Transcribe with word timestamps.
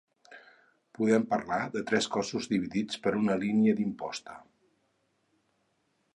Podem 0.99 1.27
parlar 1.33 1.59
de 1.75 1.83
tres 1.91 2.07
cossos 2.15 2.49
dividits 2.55 2.99
per 3.05 3.15
una 3.21 3.37
línia 3.45 3.77
d'imposta. 3.83 4.43